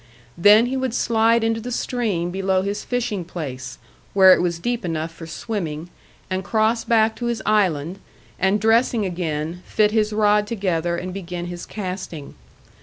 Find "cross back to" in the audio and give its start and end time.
6.43-7.27